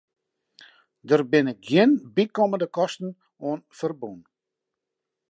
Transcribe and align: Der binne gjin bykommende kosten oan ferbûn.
Der 1.07 1.21
binne 1.31 1.53
gjin 1.67 1.91
bykommende 2.15 2.67
kosten 2.75 3.09
oan 3.45 3.61
ferbûn. 3.77 4.19